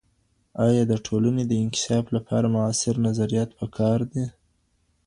[0.65, 4.25] آیا د ټولني د انکشاف لپاره معاصر نظریات په کار دي؟